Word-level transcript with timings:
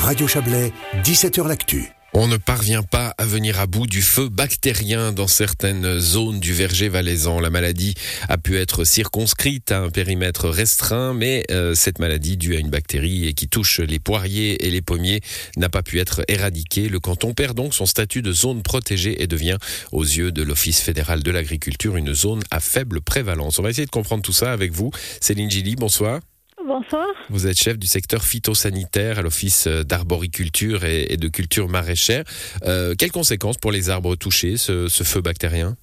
Radio 0.00 0.26
Chablais, 0.26 0.72
17h 1.04 1.46
L'Actu. 1.46 1.92
On 2.14 2.26
ne 2.26 2.38
parvient 2.38 2.82
pas 2.82 3.14
à 3.18 3.26
venir 3.26 3.60
à 3.60 3.66
bout 3.66 3.86
du 3.86 4.00
feu 4.00 4.28
bactérien 4.30 5.12
dans 5.12 5.28
certaines 5.28 6.00
zones 6.00 6.40
du 6.40 6.54
verger 6.54 6.88
valaisan. 6.88 7.38
La 7.38 7.50
maladie 7.50 7.94
a 8.28 8.38
pu 8.38 8.56
être 8.56 8.84
circonscrite 8.84 9.70
à 9.70 9.80
un 9.80 9.90
périmètre 9.90 10.48
restreint, 10.48 11.12
mais 11.12 11.44
euh, 11.50 11.74
cette 11.74 11.98
maladie 11.98 12.38
due 12.38 12.56
à 12.56 12.58
une 12.58 12.70
bactérie 12.70 13.28
et 13.28 13.34
qui 13.34 13.46
touche 13.46 13.78
les 13.78 13.98
poiriers 13.98 14.66
et 14.66 14.70
les 14.70 14.82
pommiers 14.82 15.20
n'a 15.58 15.68
pas 15.68 15.82
pu 15.82 16.00
être 16.00 16.22
éradiquée. 16.28 16.88
Le 16.88 16.98
canton 16.98 17.34
perd 17.34 17.54
donc 17.54 17.74
son 17.74 17.86
statut 17.86 18.22
de 18.22 18.32
zone 18.32 18.62
protégée 18.62 19.22
et 19.22 19.26
devient, 19.26 19.58
aux 19.92 20.02
yeux 20.02 20.32
de 20.32 20.42
l'Office 20.42 20.80
fédéral 20.80 21.22
de 21.22 21.30
l'agriculture, 21.30 21.96
une 21.96 22.14
zone 22.14 22.42
à 22.50 22.58
faible 22.58 23.02
prévalence. 23.02 23.58
On 23.58 23.62
va 23.62 23.68
essayer 23.70 23.86
de 23.86 23.90
comprendre 23.90 24.22
tout 24.22 24.32
ça 24.32 24.50
avec 24.50 24.72
vous. 24.72 24.90
Céline 25.20 25.50
Gilly, 25.50 25.76
bonsoir. 25.76 26.20
Bonsoir. 26.66 27.06
Vous 27.30 27.46
êtes 27.46 27.58
chef 27.58 27.78
du 27.78 27.86
secteur 27.86 28.22
phytosanitaire 28.22 29.18
à 29.18 29.22
l'Office 29.22 29.66
d'arboriculture 29.66 30.84
et 30.84 31.16
de 31.16 31.28
culture 31.28 31.68
maraîchère. 31.68 32.24
Euh, 32.64 32.94
quelles 32.98 33.12
conséquences 33.12 33.56
pour 33.56 33.72
les 33.72 33.88
arbres 33.88 34.14
touchés, 34.14 34.56
ce, 34.56 34.88
feu 34.88 35.20
bactérien? 35.20 35.76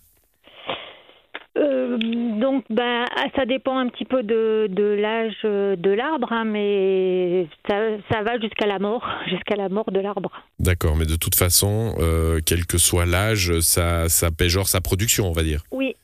Euh, 1.57 1.97
donc, 2.39 2.63
ben, 2.69 3.05
ça 3.35 3.45
dépend 3.45 3.79
un 3.79 3.89
petit 3.89 4.05
peu 4.05 4.21
de, 4.21 4.67
l'âge 4.99 5.41
de 5.43 5.89
l'arbre, 5.89 6.31
hein, 6.31 6.45
mais 6.45 7.47
ça, 7.67 8.21
va 8.21 8.39
jusqu'à 8.39 8.67
la 8.67 8.77
mort, 8.77 9.07
jusqu'à 9.29 9.55
la 9.55 9.69
mort 9.69 9.91
de 9.91 9.99
l'arbre. 9.99 10.31
D'accord, 10.59 10.95
mais 10.95 11.05
de 11.05 11.15
toute 11.15 11.35
façon, 11.35 11.95
euh, 11.99 12.39
quel 12.45 12.67
que 12.67 12.77
soit 12.77 13.07
l'âge, 13.07 13.59
ça, 13.61 14.09
ça 14.09 14.29
péjore 14.29 14.67
sa 14.67 14.81
production, 14.81 15.27
on 15.27 15.33
va 15.33 15.43
dire. 15.43 15.63
Oui. 15.71 15.95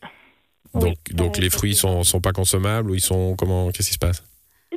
Donc, 0.74 0.96
donc 1.12 1.38
les 1.38 1.52
fruits 1.52 1.76
sont, 1.76 2.04
sont 2.04 2.20
pas 2.20 2.32
consommables 2.32 2.90
ou 2.90 2.96
ils 2.96 3.02
sont 3.02 3.36
comment 3.36 3.70
Qu'est-ce 3.70 3.90
qui 3.90 3.94
se 3.94 4.00
passe? 4.00 4.24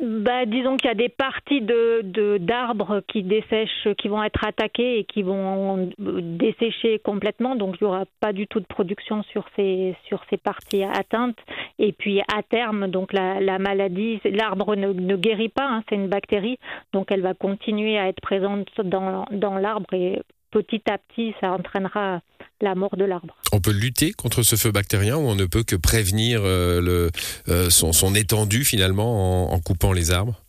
Bah, 0.03 0.47
disons 0.47 0.77
qu'il 0.77 0.89
y 0.89 0.91
a 0.91 0.95
des 0.95 1.09
parties 1.09 1.61
de 1.61 2.39
d'arbres 2.39 3.03
qui 3.09 3.23
dessèchent, 3.23 3.89
qui 3.99 4.09
vont 4.09 4.23
être 4.23 4.45
attaquées 4.45 4.99
et 4.99 5.05
qui 5.05 5.23
vont 5.23 5.91
dessécher 5.99 6.99
complètement. 6.99 7.57
Donc 7.57 7.77
il 7.81 7.85
n'y 7.85 7.89
aura 7.89 8.05
pas 8.21 8.33
du 8.33 8.47
tout 8.47 8.61
de 8.61 8.67
production 8.67 9.23
sur 9.25 9.47
ces 9.57 9.97
sur 10.09 10.23
ces 10.29 10.37
parties 10.37 10.85
atteintes. 10.85 11.39
Et 11.79 11.93
puis 11.93 12.21
à 12.21 12.43
terme, 12.43 12.89
donc 12.89 13.13
la, 13.13 13.41
la 13.41 13.59
maladie, 13.59 14.21
l'arbre 14.25 14.77
ne, 14.77 14.93
ne, 14.93 15.17
guérit 15.17 15.49
pas. 15.49 15.67
Hein, 15.67 15.83
c'est 15.89 15.97
une 15.97 16.09
bactérie, 16.09 16.59
donc 16.93 17.11
elle 17.11 17.23
va 17.23 17.35
continuer 17.35 17.99
à 17.99 18.09
être 18.09 18.21
présente 18.21 18.69
dans 18.83 19.25
dans 19.31 19.57
l'arbre 19.59 19.93
et 19.95 20.21
petit 20.51 20.83
à 20.91 20.99
petit, 20.99 21.35
ça 21.41 21.53
entraînera 21.53 22.21
la 22.61 22.75
mort 22.75 22.97
de 22.97 23.05
l'arbre. 23.05 23.37
On 23.53 23.61
peut 23.61 23.73
lutter 23.73 24.13
contre 24.13 24.43
ce 24.43 24.57
feu 24.57 24.71
bactérien 24.71 25.17
ou 25.17 25.29
on 25.29 25.35
ne 25.35 25.45
peut 25.45 25.63
que 25.63 25.77
prévenir 25.77 26.41
euh, 26.45 26.81
le, 26.81 27.11
euh, 27.49 27.71
son, 27.71 27.93
son, 27.93 28.15
étendue 28.15 28.65
finalement 28.65 29.53
en 29.53 29.61
coupant 29.61 29.93
les 29.93 30.11
arbres? 30.11 30.43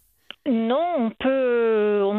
Non, 0.50 0.86
on 0.98 1.10
peut 1.10 1.37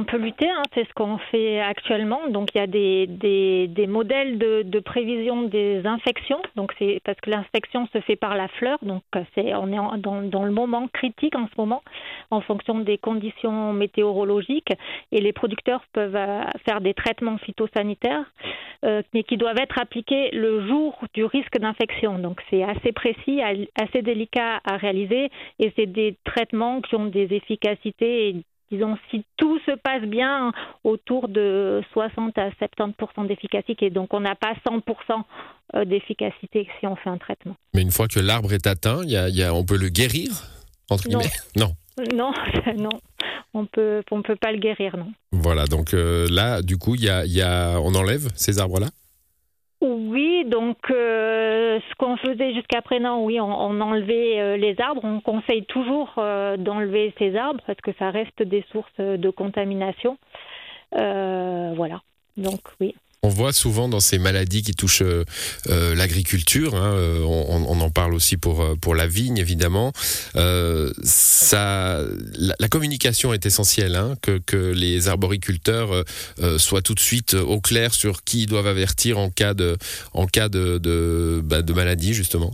peut 0.09 0.17
lutter, 0.17 0.49
hein, 0.49 0.63
c'est 0.75 0.87
ce 0.89 0.93
qu'on 0.95 1.19
fait 1.19 1.61
actuellement. 1.61 2.29
Donc 2.29 2.55
il 2.55 2.59
y 2.59 2.61
a 2.61 2.67
des, 2.67 3.07
des, 3.07 3.87
modèles 3.87 4.39
de, 4.39 4.81
prévision 4.81 5.43
des 5.43 5.87
infections. 5.87 6.41
Donc 6.57 6.73
c'est 6.79 7.01
parce 7.05 7.21
que 7.21 7.31
l'infection 7.31 7.87
se 7.93 8.01
fait 8.01 8.17
par 8.17 8.35
la 8.35 8.49
fleur. 8.49 8.79
Donc 8.83 9.03
c'est 9.35 9.55
on 9.55 9.69
est 9.69 10.01
dans, 10.01 10.23
dans, 10.23 10.45
le 10.45 10.51
moment 10.51 10.89
critique 10.89 11.37
en 11.37 11.47
ce 11.47 11.53
moment, 11.59 11.83
en 12.31 12.41
fonction 12.41 12.79
des 12.81 12.99
conditions 12.99 13.73
météorologiques. 13.73 14.73
Et 15.13 15.21
les 15.21 15.33
producteurs 15.33 15.83
peuvent 15.93 16.17
euh, 16.17 16.43
faire 16.65 16.81
des 16.81 16.95
traitements 16.95 17.39
phytosanitaires, 17.39 18.25
euh, 18.85 19.03
mais 19.13 19.23
qui 19.23 19.37
doivent 19.37 19.59
être 19.61 19.79
appliqués 19.79 20.31
le 20.33 20.67
jour 20.67 20.99
du 21.15 21.25
risque 21.25 21.59
d'infection. 21.59 22.19
Donc 22.19 22.41
c'est 22.51 22.63
assez 22.63 22.93
précis, 22.93 23.41
assez 23.81 24.03
délicat 24.03 24.61
à 24.65 24.77
réaliser, 24.77 25.31
et 25.59 25.73
c'est 25.77 25.87
des 25.87 26.17
traitements 26.25 26.81
qui 26.81 26.95
ont 26.95 27.07
des 27.07 27.35
efficacités 27.35 28.43
disons, 28.71 28.97
si 29.11 29.25
tout 29.37 29.59
se 29.61 29.73
passe 29.77 30.03
bien, 30.03 30.53
autour 30.85 31.29
de 31.29 31.83
60 31.93 32.37
à 32.39 32.51
70 32.59 33.29
d'efficacité. 33.29 33.87
Et 33.87 33.91
donc, 33.91 34.15
on 34.15 34.21
n'a 34.21 34.35
pas 34.35 34.55
100 34.67 34.83
euh, 35.75 35.85
d'efficacité 35.85 36.69
si 36.79 36.87
on 36.87 36.97
fait 36.97 37.11
un 37.11 37.19
traitement. 37.19 37.57
Mais 37.75 37.83
une 37.83 37.91
fois 37.91 38.09
que 38.09 38.21
l'arbre 38.21 38.53
est 38.53 38.67
atteint, 38.67 39.03
y 39.05 39.13
y 39.13 39.43
a, 39.43 39.55
on 39.55 39.65
peut 39.65 39.77
le 39.77 39.89
guérir 39.89 40.31
entre 40.91 41.09
non. 41.09 41.21
Non. 41.57 41.75
Non, 42.15 42.33
non. 42.77 42.91
On 43.55 43.67
peut, 43.67 44.03
on 44.11 44.23
peut 44.23 44.37
pas 44.37 44.53
le 44.53 44.59
guérir, 44.59 44.97
non. 44.97 45.13
Voilà, 45.33 45.65
donc 45.67 45.95
euh, 45.95 46.29
là, 46.31 46.63
du 46.63 46.77
coup, 46.77 46.95
y 46.95 47.09
a, 47.09 47.25
y 47.25 47.41
a, 47.41 47.81
on 47.81 47.95
enlève 47.95 48.29
ces 48.35 48.59
arbres-là? 48.59 48.89
Oui, 49.81 50.45
donc 50.45 50.77
euh, 50.91 51.79
ce 51.89 51.95
qu'on 51.97 52.17
faisait 52.17 52.53
jusqu'à 52.53 52.83
présent, 52.83 53.23
oui, 53.23 53.39
on, 53.41 53.81
enlevait 53.81 54.41
euh, 54.41 54.57
les 54.57 54.81
arbres. 54.81 55.03
On 55.05 55.21
conseille 55.21 55.65
toujours 55.67 56.15
euh, 56.19 56.57
d'enlever 56.57 57.15
ces 57.19 57.37
arbres 57.37 57.63
parce 57.65 57.81
que 57.81 57.93
ça 57.99 58.11
reste 58.11 58.43
des 58.43 58.65
sources 58.73 58.99
de 58.99 59.31
contamination. 59.31 60.19
voilà, 60.93 62.01
donc 62.37 62.61
oui. 62.81 62.95
On 63.25 63.31
voit 63.31 63.53
souvent 63.53 63.89
dans 63.89 63.99
ces 63.99 64.19
maladies 64.19 64.63
qui 64.63 64.75
touchent 64.75 65.03
euh, 65.03 65.25
euh, 65.69 65.95
l'agriculture, 65.97 66.77
hein, 66.77 66.95
euh, 66.95 67.25
on, 67.25 67.81
en 67.81 67.91
parle 67.91 68.15
aussi 68.15 68.37
pour 68.37 68.79
pour 68.81 68.95
la 68.95 69.09
vigne 69.09 69.39
évidemment. 69.39 69.93
ça, 70.35 72.01
la, 72.35 72.69
communication 72.69 73.33
est 73.33 73.45
essentielle, 73.45 73.97
hein, 73.97 74.15
que, 74.23 74.39
que 74.39 74.57
les 74.57 75.09
arboriculteurs 75.09 76.05
soient 76.59 76.83
tout 76.83 76.95
de 76.95 77.01
suite 77.01 77.35
au 77.35 77.61
clair 77.61 77.95
sur 77.95 78.23
qui 78.23 78.43
ils 78.43 78.47
doivent 78.47 78.67
avertir 78.67 79.19
en 79.19 79.31
cas 79.31 79.55
de 79.55 79.77
en 80.13 80.27
cas 80.27 80.49
de 80.49 80.79
de, 80.79 81.41
bah, 81.45 81.63
de 81.63 81.73
maladie 81.73 82.15
justement. 82.15 82.53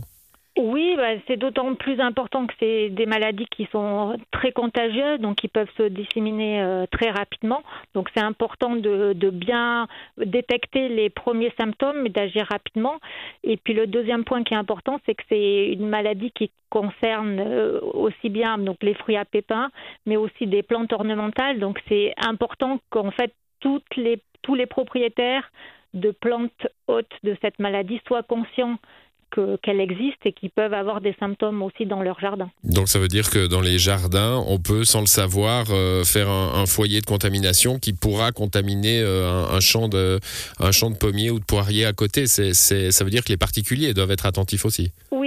Bah, 1.05 1.11
c'est 1.27 1.37
d'autant 1.37 1.75
plus 1.75 1.99
important 1.99 2.47
que 2.47 2.53
c'est 2.59 2.89
des 2.89 3.05
maladies 3.05 3.45
qui 3.51 3.67
sont 3.71 4.17
très 4.31 4.51
contagieuses, 4.51 5.19
donc 5.19 5.35
qui 5.35 5.47
peuvent 5.47 5.69
se 5.77 5.83
disséminer 5.83 6.63
euh, 6.63 6.87
très 6.91 7.11
rapidement. 7.11 7.61
Donc 7.93 8.09
c'est 8.15 8.23
important 8.23 8.75
de, 8.75 9.13
bien 9.29 9.87
détecter 10.17 10.89
les 10.89 11.11
premiers 11.11 11.53
symptômes 11.59 12.07
et 12.07 12.09
d'agir 12.09 12.47
rapidement. 12.49 12.95
Et 13.43 13.55
puis 13.55 13.75
le 13.75 13.85
deuxième 13.85 14.23
point 14.23 14.43
qui 14.43 14.55
est 14.55 14.57
important, 14.57 14.99
c'est 15.05 15.13
que 15.13 15.21
c'est 15.29 15.73
une 15.73 15.87
maladie 15.87 16.31
qui 16.31 16.49
concerne 16.71 17.39
euh, 17.39 17.79
aussi 17.81 18.29
bien 18.29 18.57
donc 18.57 18.77
les 18.81 18.95
fruits 18.95 19.15
à 19.15 19.25
pépins, 19.25 19.69
mais 20.07 20.17
aussi 20.17 20.47
des 20.47 20.63
plantes 20.63 20.91
ornementales. 20.91 21.59
Donc 21.59 21.79
c'est 21.87 22.15
important 22.17 22.79
qu'en 22.89 23.11
fait 23.11 23.31
toutes 23.59 23.83
tous 24.41 24.55
les 24.55 24.65
propriétaires 24.65 25.51
de 25.93 26.09
plantes 26.09 26.67
hôtes 26.87 27.13
de 27.23 27.37
cette 27.43 27.59
maladie 27.59 28.01
soient 28.07 28.23
conscients 28.23 28.79
qu'elle 29.61 29.79
existe 29.79 30.25
et 30.25 30.31
qui 30.31 30.49
peuvent 30.49 30.73
avoir 30.73 31.01
des 31.01 31.15
symptômes 31.19 31.61
aussi 31.61 31.85
dans 31.85 32.01
leur 32.01 32.19
jardin. 32.19 32.49
Donc 32.63 32.87
ça 32.87 32.99
veut 32.99 33.07
dire 33.07 33.29
que 33.29 33.47
dans 33.47 33.61
les 33.61 33.77
jardins, 33.77 34.43
on 34.47 34.59
peut, 34.59 34.83
sans 34.83 35.01
le 35.01 35.07
savoir, 35.07 35.65
euh, 35.71 36.03
faire 36.03 36.29
un, 36.29 36.65
foyer 36.65 37.01
de 37.01 37.05
contamination 37.05 37.79
qui 37.79 37.93
pourra 37.93 38.31
contaminer 38.31 39.01
euh, 39.01 39.45
un, 39.49 39.59
champ 39.59 39.87
de, 39.87 40.19
un 40.59 40.71
champ 40.71 40.89
de 40.89 40.95
pommiers 40.95 41.31
ou 41.31 41.39
de 41.39 41.45
poiriers 41.45 41.85
à 41.85 41.93
côté. 41.93 42.27
Ça 42.27 43.03
veut 43.03 43.09
dire 43.09 43.23
que 43.23 43.29
les 43.29 43.37
particuliers 43.37 43.93
doivent 43.93 44.11
être 44.11 44.25
attentifs 44.25 44.65
aussi. 44.65 44.91
Oui, 45.11 45.24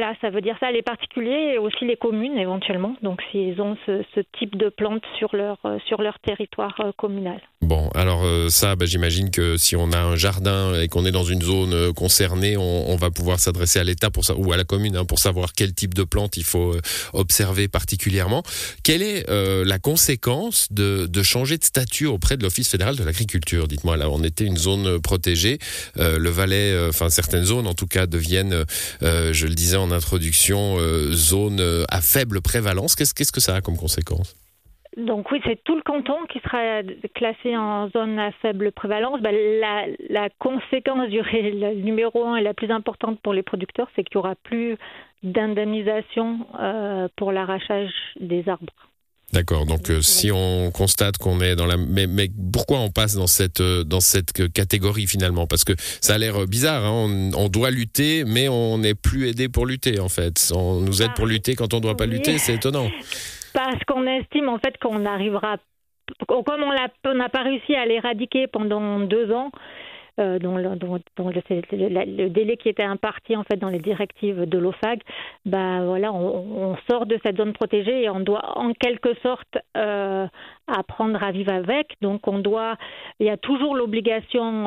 voilà, 0.00 0.16
ça 0.22 0.30
veut 0.30 0.40
dire 0.40 0.56
ça, 0.60 0.70
les 0.70 0.80
particuliers 0.80 1.52
et 1.54 1.58
aussi 1.58 1.84
les 1.84 1.96
communes 1.96 2.38
éventuellement, 2.38 2.96
donc 3.02 3.20
s'ils 3.30 3.60
ont 3.60 3.76
ce, 3.84 4.20
type 4.38 4.56
de 4.56 4.70
plantes 4.70 5.02
sur 5.18 5.36
leur, 5.36 5.58
euh, 5.66 5.78
sur 5.88 6.00
leur 6.00 6.18
territoire 6.20 6.74
euh, 6.80 6.92
communal. 6.96 7.38
Bon, 7.60 7.90
alors 7.94 8.24
euh, 8.24 8.48
ça, 8.48 8.76
bah, 8.76 8.86
j'imagine 8.86 9.30
que 9.30 9.58
si 9.58 9.76
on 9.76 9.92
a 9.92 9.98
un 9.98 10.16
jardin 10.16 10.80
et 10.80 10.88
qu'on 10.88 11.04
est 11.04 11.10
dans 11.10 11.24
une 11.24 11.42
zone 11.42 11.92
concernée, 11.92 12.56
on, 12.56 12.96
va 12.96 13.10
pouvoir 13.10 13.38
s'adresser 13.38 13.78
à 13.78 13.84
l'État 13.84 14.08
ou 14.36 14.52
à 14.52 14.56
la 14.56 14.64
commune 14.64 14.96
hein, 14.96 15.04
pour 15.04 15.18
savoir 15.18 15.52
quel 15.52 15.74
type 15.74 15.92
de 15.92 16.04
plantes 16.04 16.38
il 16.38 16.44
faut 16.44 16.74
observer 17.12 17.68
particulièrement. 17.68 18.42
Quelle 18.82 19.02
est 19.02 19.24
la 19.28 19.78
conséquence 19.78 20.72
de, 20.72 21.06
de, 21.06 21.22
changer 21.22 21.56
de 21.56 21.64
statut 21.64 22.06
auprès 22.06 22.36
de 22.36 22.42
l'Office 22.42 22.68
fédéral 22.70 22.96
de 22.96 23.04
l'agriculture? 23.04 23.68
Dites-moi, 23.68 23.96
là, 23.96 24.10
on 24.10 24.22
était 24.22 24.44
une 24.44 24.58
zone 24.58 25.00
protégée, 25.00 25.58
le 25.96 26.28
Valais, 26.28 26.88
enfin 26.88 27.08
certaines 27.08 27.44
zones 27.44 27.66
en 27.66 27.74
tout 27.74 27.86
cas 27.86 28.06
deviennent, 28.06 28.64
je 29.00 29.46
le 29.46 29.54
disais, 29.54 29.76
en 29.76 29.89
introduction, 29.92 30.76
euh, 30.78 31.12
zone 31.12 31.60
euh, 31.60 31.84
à 31.90 32.00
faible 32.00 32.40
prévalence. 32.40 32.94
Qu'est-ce 32.94 33.32
que 33.32 33.40
ça 33.40 33.56
a 33.56 33.60
comme 33.60 33.76
conséquence? 33.76 34.34
Donc 34.96 35.30
oui, 35.30 35.40
c'est 35.44 35.62
tout 35.62 35.76
le 35.76 35.82
canton 35.82 36.16
qui 36.28 36.40
sera 36.40 36.82
classé 37.14 37.56
en 37.56 37.88
zone 37.90 38.18
à 38.18 38.32
faible 38.42 38.72
prévalence. 38.72 39.20
Ben, 39.20 39.34
la, 40.10 40.28
conséquence 40.40 41.08
du 41.08 41.20
numéro 41.82 42.26
un 42.26 42.36
et 42.36 42.42
la 42.42 42.54
plus 42.54 42.70
importante 42.70 43.20
pour 43.20 43.32
les 43.32 43.42
producteurs, 43.42 43.88
c'est 43.94 44.02
qu'il 44.02 44.18
n'y 44.18 44.24
aura 44.24 44.34
plus 44.34 44.76
d'indemnisation 45.22 46.46
euh, 46.58 47.08
pour 47.16 47.30
l'arrachage 47.30 47.92
des 48.18 48.48
arbres. 48.48 48.72
D'accord. 49.32 49.64
Donc, 49.64 49.90
euh, 49.90 50.02
si 50.02 50.32
on 50.32 50.72
constate 50.72 51.16
qu'on 51.18 51.40
est 51.40 51.54
dans 51.54 51.66
la, 51.66 51.76
mais, 51.76 52.08
mais, 52.08 52.28
pourquoi 52.52 52.80
on 52.80 52.90
passe 52.90 53.14
dans 53.14 53.28
cette 53.28 53.60
euh, 53.60 53.84
dans 53.84 54.00
cette 54.00 54.52
catégorie 54.52 55.06
finalement? 55.06 55.46
Parce 55.46 55.62
que 55.62 55.72
ça 55.78 56.14
a 56.14 56.18
l'air 56.18 56.46
bizarre. 56.46 56.84
Hein 56.84 57.30
on, 57.36 57.48
doit 57.48 57.70
lutter, 57.70 58.24
mais 58.24 58.48
on 58.48 58.78
n'est 58.78 58.94
plus 58.94 59.28
aidé 59.28 59.48
pour 59.48 59.66
lutter 59.66 60.00
en 60.00 60.08
fait. 60.08 60.52
On 60.54 60.80
nous 60.80 61.02
aide 61.02 61.14
pour 61.14 61.26
ah. 61.26 61.28
lutter 61.28 61.54
quand 61.54 61.74
on 61.74 61.76
ne 61.76 61.82
doit 61.82 61.96
pas 61.96 62.06
lutter. 62.06 62.38
C'est 62.38 62.54
étonnant. 62.54 62.88
Parce 63.52 63.82
qu'on 63.86 64.06
estime 64.06 64.48
en 64.48 64.58
fait 64.58 64.76
qu'on 64.82 65.06
arrivera, 65.06 65.58
comme 66.26 66.64
on 66.64 67.14
n'a 67.14 67.28
pas 67.28 67.42
réussi 67.42 67.74
à 67.74 67.86
l'éradiquer 67.86 68.48
pendant 68.48 69.00
deux 69.00 69.30
ans. 69.32 69.50
Dont, 70.38 70.56
le, 70.56 70.68
le, 70.76 72.28
délai 72.28 72.56
qui 72.56 72.68
était 72.68 72.82
imparti 72.82 73.36
en 73.36 73.44
fait 73.44 73.56
dans 73.56 73.68
les 73.68 73.78
directives 73.78 74.44
de 74.44 74.58
l'OFAG, 74.58 75.00
bah 75.44 75.84
voilà, 75.84 76.12
on, 76.12 76.76
sort 76.88 77.06
de 77.06 77.18
cette 77.22 77.36
zone 77.36 77.52
protégée 77.52 78.02
et 78.02 78.10
on 78.10 78.20
doit 78.20 78.58
en 78.58 78.72
quelque 78.72 79.14
sorte 79.22 79.58
apprendre 80.66 81.22
à 81.22 81.32
vivre 81.32 81.52
avec. 81.52 81.96
Donc 82.00 82.28
on 82.28 82.38
doit, 82.38 82.76
il 83.18 83.26
y 83.26 83.30
a 83.30 83.36
toujours 83.36 83.74
l'obligation 83.74 84.64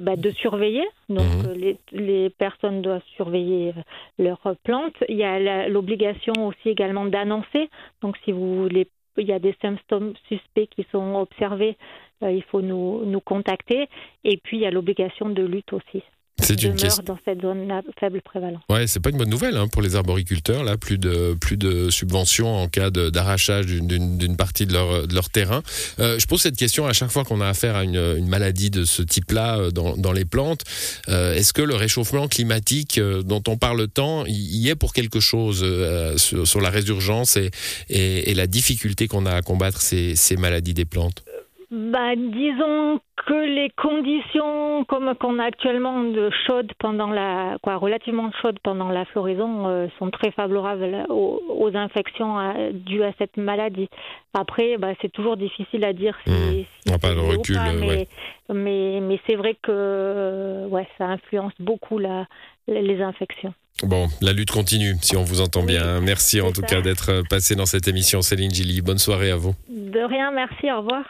bah, 0.00 0.16
de 0.16 0.30
surveiller. 0.30 0.84
Donc 1.08 1.26
mmh. 1.26 1.52
les, 1.56 1.76
les, 1.92 2.30
personnes 2.30 2.82
doivent 2.82 3.02
surveiller 3.16 3.74
leurs 4.18 4.56
plantes. 4.64 4.96
Il 5.08 5.16
y 5.16 5.24
a 5.24 5.68
l'obligation 5.68 6.32
aussi 6.46 6.70
également 6.70 7.04
d'annoncer. 7.06 7.68
Donc 8.00 8.16
si 8.24 8.32
vous 8.32 8.62
voulez 8.62 8.86
il 9.16 9.26
y 9.26 9.32
a 9.32 9.38
des 9.38 9.54
symptômes 9.60 10.14
suspects 10.28 10.68
qui 10.68 10.86
sont 10.90 11.14
observés, 11.16 11.76
euh, 12.22 12.30
il 12.30 12.42
faut 12.44 12.62
nous, 12.62 13.04
nous 13.04 13.20
contacter. 13.20 13.88
Et 14.24 14.36
puis, 14.38 14.58
il 14.58 14.60
y 14.60 14.66
a 14.66 14.70
l'obligation 14.70 15.28
de 15.30 15.42
lutte 15.42 15.72
aussi. 15.72 16.02
C'est 16.40 16.62
une 16.64 16.74
question 16.74 17.04
dans 17.04 17.18
cette 17.24 17.40
zone 17.40 17.68
faible 18.00 18.20
prévalence. 18.22 18.62
Ouais, 18.68 18.86
c'est 18.86 19.00
pas 19.00 19.10
une 19.10 19.16
bonne 19.16 19.30
nouvelle 19.30 19.56
hein, 19.56 19.68
pour 19.68 19.80
les 19.80 19.94
arboriculteurs. 19.96 20.64
Là, 20.64 20.76
plus 20.76 20.98
de 20.98 21.36
plus 21.40 21.56
de 21.56 21.88
subventions 21.90 22.56
en 22.56 22.68
cas 22.68 22.90
d'arrachage 22.90 23.66
d'une 23.66 24.36
partie 24.36 24.66
de 24.66 24.72
leur 24.72 25.06
de 25.06 25.14
leur 25.14 25.30
terrain. 25.30 25.62
Euh, 25.98 26.18
je 26.18 26.26
pose 26.26 26.40
cette 26.40 26.56
question 26.56 26.86
à 26.86 26.92
chaque 26.92 27.10
fois 27.10 27.24
qu'on 27.24 27.40
a 27.40 27.48
affaire 27.48 27.76
à 27.76 27.84
une, 27.84 27.96
une 27.96 28.28
maladie 28.28 28.70
de 28.70 28.84
ce 28.84 29.02
type-là 29.02 29.58
euh, 29.58 29.70
dans, 29.70 29.96
dans 29.96 30.12
les 30.12 30.24
plantes. 30.24 30.62
Euh, 31.08 31.34
Est-ce 31.34 31.52
que 31.52 31.62
le 31.62 31.76
réchauffement 31.76 32.28
climatique 32.28 32.98
euh, 32.98 33.22
dont 33.22 33.42
on 33.46 33.56
parle 33.56 33.86
tant, 33.88 34.24
y 34.26 34.68
est 34.68 34.74
pour 34.76 34.92
quelque 34.94 35.20
chose 35.20 35.60
euh, 35.62 36.16
sur, 36.16 36.46
sur, 36.46 36.60
la 36.60 36.70
résurgence 36.70 37.36
et, 37.36 37.50
et, 37.88 38.30
et 38.30 38.34
la 38.34 38.46
difficulté 38.46 39.06
qu'on 39.06 39.26
a 39.26 39.34
à 39.34 39.42
combattre 39.42 39.80
ces, 39.80 40.16
ces 40.16 40.36
maladies 40.36 40.74
des 40.74 40.84
plantes? 40.84 41.22
Bah, 41.72 42.14
disons 42.16 43.00
que 43.16 43.32
les 43.32 43.70
conditions 43.70 44.84
comme 44.84 45.14
qu'on 45.14 45.38
a 45.38 45.44
actuellement 45.44 46.04
de 46.04 46.28
chaude 46.46 46.70
pendant 46.78 47.10
la 47.10 47.56
quoi 47.62 47.76
relativement 47.76 48.30
chaude 48.42 48.58
pendant 48.62 48.90
la 48.90 49.06
floraison 49.06 49.66
euh, 49.68 49.86
sont 49.98 50.10
très 50.10 50.32
favorables 50.32 51.06
aux, 51.08 51.70
infections 51.72 52.38
euh, 52.38 52.72
dues 52.72 53.02
à 53.02 53.12
cette 53.16 53.38
maladie. 53.38 53.88
Après, 54.34 54.76
bah, 54.76 54.88
c'est 55.00 55.10
toujours 55.10 55.38
difficile 55.38 55.84
à 55.84 55.94
dire 55.94 56.14
si, 56.26 56.66
mmh. 56.90 56.98
pas 57.00 57.14
de 57.14 57.20
recul, 57.20 57.58
mais, 57.80 58.06
mais, 58.52 59.00
mais 59.00 59.18
c'est 59.26 59.36
vrai 59.36 59.56
que 59.62 60.66
ouais, 60.68 60.86
ça 60.98 61.06
influence 61.06 61.54
beaucoup 61.58 61.96
la, 61.96 62.26
les 62.68 63.00
infections. 63.00 63.54
Bon, 63.82 64.08
la 64.20 64.34
lutte 64.34 64.50
continue, 64.50 64.96
si 65.00 65.16
on 65.16 65.24
vous 65.24 65.40
entend 65.40 65.62
bien. 65.62 66.02
Merci 66.02 66.42
en 66.42 66.52
tout 66.52 66.60
cas 66.60 66.82
d'être 66.82 67.22
passé 67.30 67.56
dans 67.56 67.64
cette 67.64 67.88
émission, 67.88 68.20
Céline 68.20 68.50
Gilly. 68.50 68.82
Bonne 68.82 68.98
soirée 68.98 69.30
à 69.30 69.36
vous. 69.36 69.54
De 69.70 70.00
rien, 70.00 70.30
merci, 70.32 70.70
au 70.70 70.82
revoir. 70.82 71.04